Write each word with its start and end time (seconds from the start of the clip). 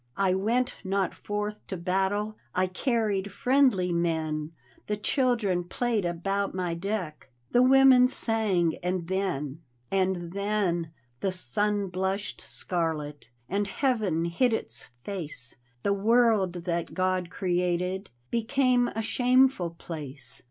"I 0.17 0.33
went 0.33 0.77
not 0.83 1.13
forth 1.13 1.67
to 1.67 1.77
battle, 1.77 2.35
I 2.55 2.65
carried 2.65 3.31
friendly 3.31 3.91
men, 3.93 4.51
The 4.87 4.97
children 4.97 5.63
played 5.63 6.05
about 6.05 6.55
my 6.55 6.73
de<^ 6.73 7.13
The 7.51 7.61
women 7.61 8.07
sang— 8.07 8.77
and 8.81 9.07
then— 9.07 9.61
And 9.91 10.33
then— 10.33 10.89
the 11.19 11.31
sun 11.31 11.89
blushed 11.89 12.41
scarlet 12.41 13.27
And 13.47 13.67
Heaven 13.67 14.25
hid 14.25 14.53
its 14.53 14.89
face, 15.03 15.57
The 15.83 15.93
world 15.93 16.53
that 16.65 16.95
God 16.95 17.29
created 17.29 18.09
Became 18.31 18.87
a 18.87 19.03
shameful 19.03 19.69
place! 19.69 20.39